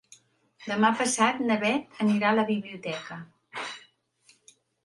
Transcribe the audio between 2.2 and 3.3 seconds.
a la biblioteca.